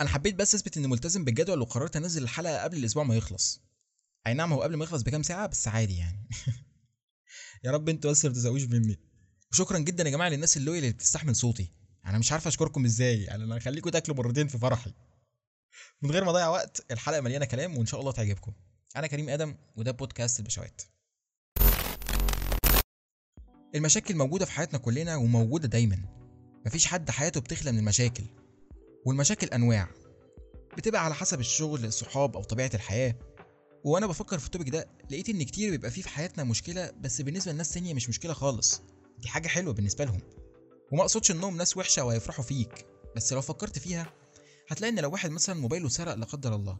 [0.00, 3.62] أنا حبيت بس أثبت إني ملتزم بالجدول وقررت أنزل الحلقة قبل الأسبوع ما يخلص.
[4.26, 6.28] أي نعم هو قبل ما يخلص بكام ساعة؟ بس عادي يعني.
[7.64, 8.98] يا رب أنتوا بس ما تزهقوش مني.
[9.52, 11.72] وشكرا جدا يا جماعة للناس اللويال اللي بتستحمل صوتي.
[12.06, 13.22] أنا مش عارف أشكركم إزاي.
[13.22, 14.92] يعني أنا هخليكم تاكلوا مرتين في فرحي.
[16.02, 18.52] من غير ما أضيع وقت الحلقة مليانة كلام وإن شاء الله تعجبكم.
[18.96, 20.82] أنا كريم آدم وده بودكاست البشوات.
[23.74, 25.98] المشاكل موجودة في حياتنا كلنا وموجودة دايما.
[26.66, 28.24] مفيش حد حياته بتخلى من المشاكل.
[29.04, 29.88] والمشاكل أنواع.
[30.76, 33.14] بتبقى على حسب الشغل الصحاب أو طبيعة الحياة.
[33.84, 37.52] وأنا بفكر في التوبيك ده لقيت إن كتير بيبقى فيه في حياتنا مشكلة بس بالنسبة
[37.52, 38.82] لناس تانية مش مشكلة خالص.
[39.18, 40.20] دي حاجة حلوة بالنسبة لهم.
[40.92, 42.86] وما أقصدش إنهم ناس وحشة وهيفرحوا فيك.
[43.16, 44.12] بس لو فكرت فيها
[44.68, 46.78] هتلاقي إن لو واحد مثلا موبايله سرق لا قدر الله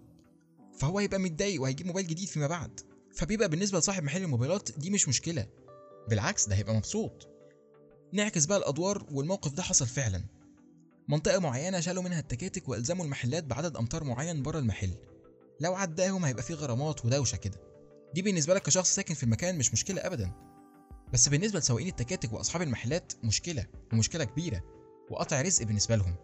[0.79, 2.81] فهو هيبقى متضايق وهيجيب موبايل جديد فيما بعد.
[3.15, 5.47] فبيبقى بالنسبة لصاحب محل الموبايلات دي مش مشكلة.
[6.09, 7.29] بالعكس ده هيبقى مبسوط.
[8.13, 10.25] نعكس بقى الأدوار والموقف ده حصل فعلا.
[11.09, 14.91] منطقة معينة شالوا منها التكاتك وألزموا المحلات بعدد أمتار معين بره المحل.
[15.61, 17.61] لو عداهم هيبقى فيه غرامات ودوشة كده.
[18.15, 20.33] دي بالنسبة لك كشخص ساكن في المكان مش مشكلة ابدا.
[21.13, 24.63] بس بالنسبة لسواقين التكاتك وأصحاب المحلات مشكلة ومشكلة كبيرة
[25.11, 26.15] وقطع رزق بالنسبة لهم.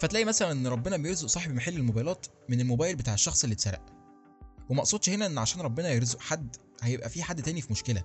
[0.00, 3.86] فتلاقي مثلا إن ربنا بيرزق صاحب محل الموبايلات من الموبايل بتاع الشخص اللي اتسرق.
[4.70, 8.02] وما اقصدش هنا إن عشان ربنا يرزق حد هيبقى في حد تاني في مشكلة.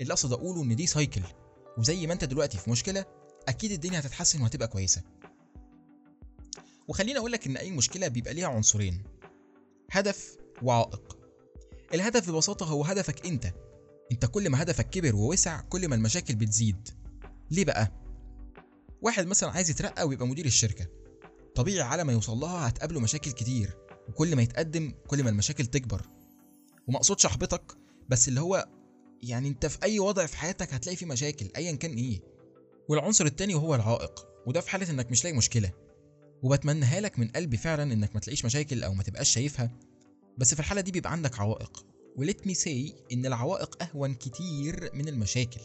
[0.00, 1.22] اللي أقصد أقوله إن دي سايكل
[1.78, 3.04] وزي ما أنت دلوقتي في مشكلة
[3.48, 5.02] أكيد الدنيا هتتحسن وهتبقى كويسة.
[6.88, 9.02] وخليني أقول لك إن أي مشكلة بيبقى ليها عنصرين
[9.90, 11.18] هدف وعائق.
[11.94, 13.52] الهدف ببساطة هو هدفك أنت.
[14.12, 16.88] أنت كل ما هدفك كبر ووسع كل ما المشاكل بتزيد.
[17.50, 17.92] ليه بقى؟
[19.02, 20.86] واحد مثلا عايز يترقى ويبقى مدير الشركة.
[21.54, 23.76] طبيعي على ما يوصل لها هتقابله مشاكل كتير
[24.08, 26.02] وكل ما يتقدم كل ما المشاكل تكبر.
[26.88, 27.76] وما أقصدش أحبطك
[28.08, 28.68] بس اللي هو
[29.22, 32.20] يعني أنت في أي وضع في حياتك هتلاقي فيه مشاكل ايا كان إيه.
[32.88, 35.70] والعنصر التاني وهو العائق وده في حالة إنك مش لاقي مشكلة.
[36.42, 39.70] وبتمناها لك من قلبي فعلا إنك ما تلاقيش مشاكل أو ما تبقاش شايفها
[40.38, 41.86] بس في الحالة دي بيبقى عندك عوائق.
[42.16, 45.60] وليت مي سي إن العوائق أهون كتير من المشاكل.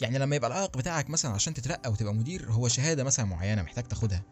[0.00, 3.84] يعني لما يبقى العائق بتاعك مثلا عشان تترقى وتبقى مدير هو شهادة مثلا معينة محتاج
[3.84, 4.22] تاخدها.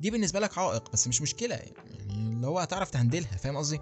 [0.00, 1.74] دي بالنسبة لك عائق بس مش مشكلة يعني
[2.10, 3.80] اللي هو هتعرف تهندلها فاهم قصدي؟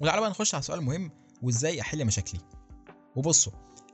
[0.00, 1.10] وتعالى بقى نخش على سؤال مهم
[1.42, 2.40] وإزاي أحل مشاكلي؟
[3.16, 3.52] وبصوا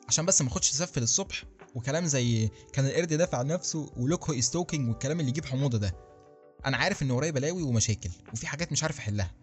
[0.08, 1.44] عشان بس ما أخدش سفل الصبح
[1.74, 5.94] وكلام زي كان القرد دافع عن نفسه ولوك هو ستوكينج والكلام اللي يجيب حموضة ده.
[6.66, 9.34] أنا عارف إن ورايا بلاوي ومشاكل وفي حاجات مش عارف أحلها.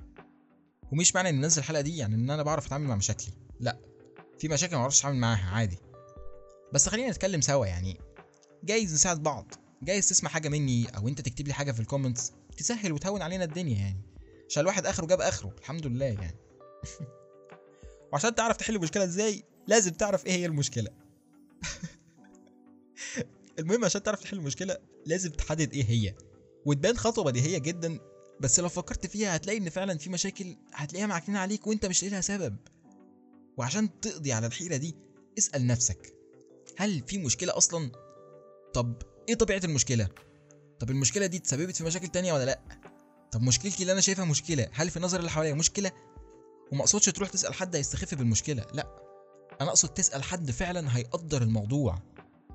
[0.92, 3.80] ومش معنى اني انزل الحلقة دي يعني إن أنا بعرف أتعامل مع مشاكلي لأ.
[4.40, 5.78] في مشاكل ما أعرفش أتعامل معاها عادي.
[6.74, 8.00] بس خلينا نتكلم سوا يعني.
[8.64, 9.54] جايز نساعد بعض.
[9.82, 13.44] جايز تسمع حاجة مني أو أنت تكتب لي حاجة في ال comments تسهل وتهون علينا
[13.44, 14.02] الدنيا يعني.
[14.50, 16.38] عشان الواحد آخره جاب آخره الحمد لله يعني.
[18.14, 20.90] وعشان تعرف تحل المشكلة إزاي لازم تعرف إيه هي المشكلة.
[23.60, 26.16] المهم عشان تعرف تحل المشكلة لازم تحدد إيه هي.
[26.66, 28.00] وتبان خطوة بديهيه جدا
[28.40, 32.22] بس لو فكرت فيها هتلاقي إن فعلا في مشاكل هتلاقيها معكنين عليك وأنت مش لها
[32.22, 32.58] سبب.
[33.58, 34.96] وعشان تقضي على الحيرة دي
[35.38, 36.14] اسأل نفسك
[36.78, 37.92] هل في مشكلة أصلا؟
[38.74, 40.10] طب إيه طبيعة المشكلة؟
[40.80, 42.62] طب المشكلة دي اتسببت في مشاكل تانية ولا لأ؟
[43.32, 45.92] طب مشكلتي اللي أنا شايفها مشكلة هل في نظر اللي حواليا مشكلة؟
[46.72, 48.88] وما أقصدش تروح تسأل حد هيستخف بالمشكلة لأ.
[49.62, 52.00] أنا أقصد تسأل حد فعلا هيقدر الموضوع.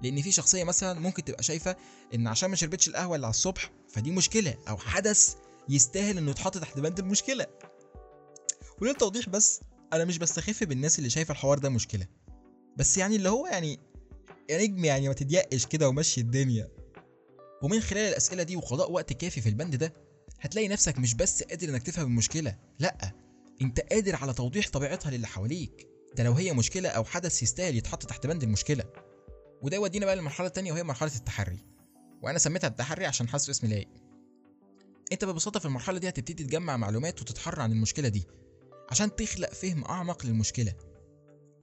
[0.02, 1.76] لأن في شخصيه مثلا ممكن تبقى شايفه
[2.14, 4.54] ان عشان ما شربتش القهوه اللي على الصبح فدي مشكله.
[4.68, 5.34] أو حدث
[5.68, 7.46] يستاهل انه يتحط تحت بند المشكلة.
[8.80, 9.60] وللتوضيح بس؟
[9.92, 12.06] أنا مش بستخف بالناس اللي شايفه الحوار ده مشكله.
[12.76, 13.78] بس يعني اللي هو يعني
[14.50, 16.68] يا نجم يعني ما تضيقش كده ومشي الدنيا.
[17.62, 19.92] ومن خلال الأسئلة دي وقضاء وقت كافي في البند ده
[20.40, 23.12] هتلاقي نفسك مش بس قادر إنك تفهم المشكلة لأ
[23.62, 25.88] أنت قادر على توضيح طبيعتها للي حواليك.
[26.16, 28.84] ده لو هي مشكلة أو حدث يستاهل يتحط تحت بند المشكلة.
[29.62, 31.64] وده يودينا بقى للمرحلة التانية وهي مرحلة التحري.
[32.22, 33.88] وأنا سميتها التحري عشان حاسه اسم لايق.
[35.12, 38.26] أنت ببساطة في المرحلة دي هتبتدي تجمع معلومات وتتحرى عن المشكلة دي
[38.90, 40.74] عشان تخلق فهم أعمق للمشكلة.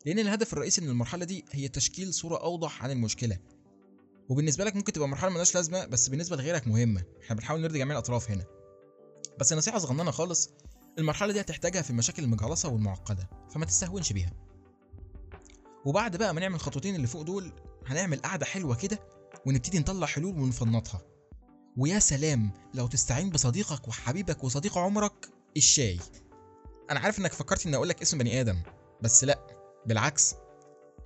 [0.05, 3.37] لأن الهدف الرئيسي من المرحلة دي هي تشكيل صورة أوضح عن المشكلة.
[4.29, 7.03] وبالنسبة لك ممكن تبقى مرحلة ملهاش لازمة بس بالنسبة لغيرك مهمة.
[7.23, 8.45] إحنا بنحاول نرضي جميع الأطراف هنا.
[9.39, 10.49] بس نصيحة صغننة خالص
[10.97, 14.31] المرحلة دي هتحتاجها في المشاكل المجعلصه والمعقدة فما تستهونش بيها.
[15.85, 17.51] وبعد بقى ما نعمل الخطوتين اللي فوق دول
[17.89, 18.99] هنعمل قعدة حلوة كده
[19.45, 21.01] ونبتدي نطلع حلول ونفنطها.
[21.77, 25.99] ويا سلام لو تستعين بصديقك وحبيبك وصديق عمرك الشاي.
[26.91, 28.57] أنا عارف إنك فكرت إني أقول لك اسم بني آدم
[29.01, 29.39] بس لأ
[29.85, 30.35] بالعكس.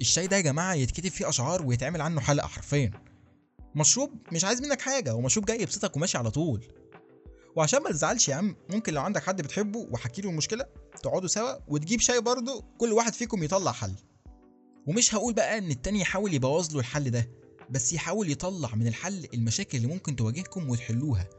[0.01, 2.91] الشاي ده يا جماعة يتكتب فيه أشعار ويتعمل عنه حلقة حرفيا.
[3.75, 6.65] مشروب مش عايز منك حاجة ومشروب جاي يبسطك وماشي على طول.
[7.55, 10.65] وعشان ما تزعلش يا عم ممكن لو عندك حد بتحبه وحكي له المشكلة
[11.03, 13.93] تقعدوا سوا وتجيب شاي برضه كل واحد فيكم يطلع حل.
[14.87, 17.29] ومش هقول بقى إن التاني يحاول يبوظ له الحل ده
[17.69, 21.29] بس يحاول يطلع من الحل المشاكل اللي ممكن تواجهكم وتحلوها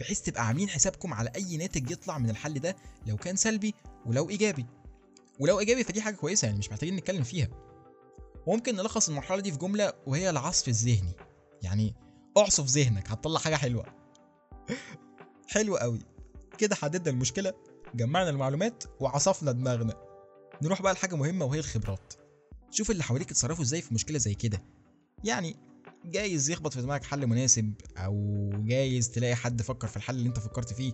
[0.00, 2.76] بحيث تبقى عاملين حسابكم على أي ناتج يطلع من الحل ده
[3.06, 3.74] لو كان سلبي
[4.06, 4.66] ولو إيجابي.
[5.40, 7.48] ولو إيجابي فدي حاجة كويسة يعني مش محتاجين نتكلم فيها.
[8.46, 11.12] وممكن نلخص المرحلة دي في جملة وهي العصف الذهني.
[11.62, 11.94] يعني
[12.36, 13.86] اعصف ذهنك هتطلع حاجة حلوة.
[15.52, 15.98] حلو قوي
[16.58, 17.52] كده حددنا المشكلة
[17.94, 19.94] جمعنا المعلومات وعصفنا دماغنا.
[20.62, 22.14] نروح بقى لحاجة مهمة وهي الخبرات.
[22.72, 24.62] شوف اللي حواليك اتصرفوا إزاي في مشكلة زي كده.
[25.24, 25.56] يعني
[26.04, 30.38] جايز يخبط في دماغك حل مناسب أو جايز تلاقي حد فكر في الحل اللي انت
[30.38, 30.92] فكرت فيه.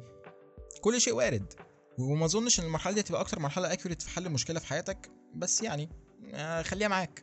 [0.80, 1.52] كل شيء وارد.
[1.98, 5.62] وما أظنش إن المرحلة دي هتبقى أكتر مرحلة accurate في حل المشكلة في حياتك بس
[5.62, 5.88] يعني
[6.34, 7.22] آه، خليها معاك.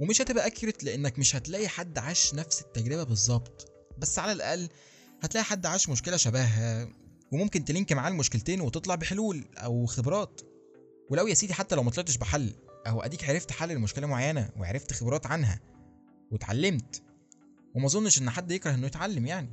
[0.00, 3.72] ومش هتبقى accurate لأنك مش هتلاقي حد عاش نفس التجربة بالظبط.
[3.98, 4.68] بس على الأقل
[5.22, 6.88] هتلاقي حد عاش مشكلة شبهها.
[7.32, 10.40] وممكن تلينك معاه المشكلتين وتطلع بحلول أو خبرات.
[11.10, 12.54] ولو يا سيدي حتى لو ما طلعتش بحل
[12.86, 15.60] أهو أديك عرفت حل لمشكلة معينة وعرفت خبرات عنها
[16.32, 17.02] واتعلمت
[17.74, 19.52] وما أظنش إن حد يكره إنه يتعلم يعني.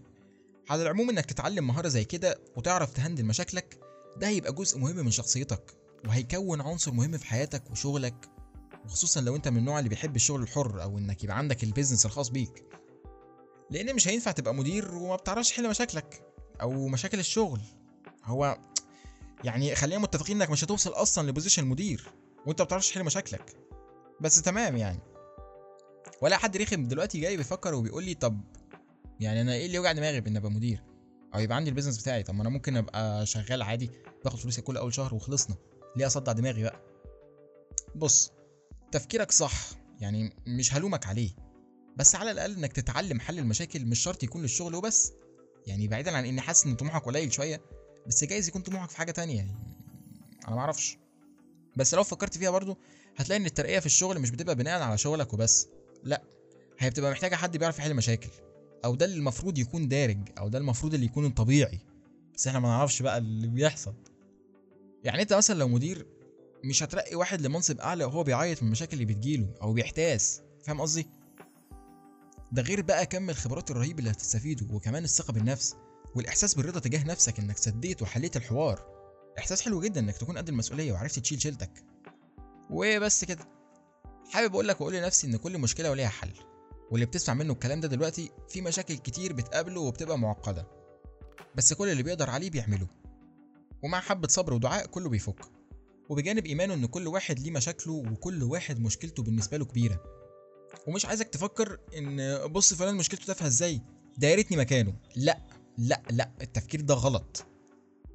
[0.70, 3.80] على العموم إنك تتعلم مهارة زي كده وتعرف تهندل مشاكلك
[4.18, 5.72] ده هيبقى جزء مهم من شخصيتك
[6.08, 8.30] وهيكون عنصر مهم في حياتك وشغلك
[8.86, 12.30] وخصوصا لو أنت من النوع اللي بيحب الشغل الحر أو إنك يبقى عندك البيزنس الخاص
[12.30, 12.66] بيك.
[13.72, 16.24] لأن مش هينفع تبقى مدير وما بتعرفش تحل مشاكلك
[16.62, 17.62] أو مشاكل الشغل.
[18.24, 18.58] هو
[19.44, 22.12] يعني خلينا متفقين إنك مش هتوصل أصلا ل position المدير
[22.46, 23.56] وانت ما بتعرفش تحل مشاكلك.
[24.22, 25.00] بس تمام يعني.
[26.22, 28.42] ولا حد رخم دلوقتي جاي بيفكر وبيقول لي طب
[29.20, 30.84] يعني أنا إيه اللي يوجع دماغي بان أبقى مدير؟
[31.36, 32.24] أو يبقى عندي ال business بتاعي.
[32.24, 33.92] طب ما أنا ممكن أبقى شغال عادي
[34.24, 35.56] باخد فلوسي كل أول شهر وخلصنا.
[35.98, 36.82] ليه أصدع دماغي بقى؟
[37.96, 38.32] بص
[38.92, 39.54] تفكيرك صح.
[40.00, 41.32] يعني مش هلومك عليه.
[41.96, 45.14] بس على الأقل إنك تتعلم حل المشاكل مش شرط يكون للشغل وبس.
[45.68, 47.62] يعني بعيدا عن إني حاسس إن طموحك قليل شوية
[48.08, 49.38] بس جايز يكون طموحك في حاجة تانية.
[49.38, 49.56] يعني
[50.48, 50.98] أنا معرفش
[51.76, 52.78] بس لو فكرت فيها برضو
[53.18, 55.68] هتلاقي إن الترقية في الشغل مش بتبقى بناء على شغلك وبس.
[56.04, 56.24] لأ
[56.80, 58.30] هي بتبقى محتاجة حد بيعرف يحل مشاكل
[58.86, 61.80] أو ده اللي المفروض يكون دارج أو ده المفروض اللي يكون الطبيعي.
[62.36, 63.94] بس إحنا ما نعرفش بقى اللي بيحصل.
[65.04, 66.08] يعني أنت مثلا لو مدير
[66.64, 70.42] مش هترقي واحد لمنصب أعلى وهو بيعيط من المشاكل اللي بتجيله أو بيحتاس.
[70.64, 71.08] فاهم قصدي؟
[72.52, 75.76] ده غير بقى كم الخبرات الرهيب اللي هتستفيده وكمان الثقة بالنفس
[76.16, 78.95] والإحساس بالرضا تجاه نفسك إنك سديت وحليت الحوار.
[79.40, 81.84] إحساس حلو جدا إنك تكون قد المسؤولية وعرفت تشيل شيلتك.
[82.70, 83.46] وبس كده.
[84.32, 86.32] حابب أقول لك وأقول لنفسي إن كل مشكلة وليها حل
[86.92, 90.68] واللي بتسمع منه الكلام ده دلوقتي في مشاكل كتير بتقابله وبتبقى معقدة.
[91.56, 92.88] بس كل اللي بيقدر عليه بيعمله.
[93.84, 95.46] ومع حبة صبر ودعاء كله بيفك.
[96.10, 100.04] وبجانب إيمانه إن كل واحد ليه مشاكله وكل واحد مشكلته بالنسبة له كبيرة.
[100.88, 103.82] ومش عايزك تفكر إن بص فلان مشكلته تافهة إزاي؟
[104.18, 104.94] ده يا ريتني مكانه.
[105.16, 105.42] لا
[105.78, 107.46] لا لا التفكير ده غلط.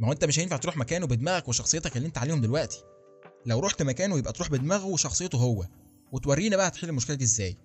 [0.00, 2.84] ما هو انت مش هينفع تروح مكانه بدماغك وشخصيتك اللي انت عليهم دلوقتي.
[3.46, 5.66] لو رحت مكانه يبقى تروح بدماغه وشخصيته هو.
[6.12, 7.58] وتورينا بقى هتحل المشكلة دي إزاي.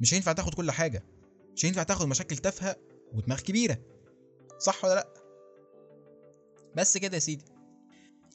[0.00, 1.04] مش هينفع تاخد كل حاجة.
[1.56, 2.76] مش هينفع تاخد مشاكل تافهة
[3.12, 3.78] ودماغ كبيرة.
[4.58, 5.08] صح ولا لأ؟
[6.76, 7.44] بس كده يا سيدي.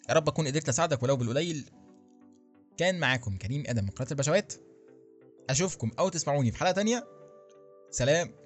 [0.09, 1.69] يا رب أكون قدرت أساعدك ولو بالقليل.
[2.77, 4.53] كان معاكم كريم آدم من قناة البشوات
[5.49, 7.07] أشوفكم أو تسمعوني في حلقة تانية.
[7.91, 8.44] سلام.